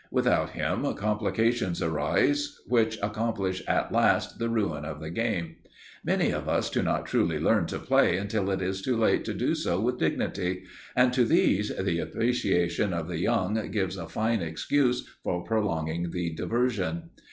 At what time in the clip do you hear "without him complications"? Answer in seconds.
0.09-1.79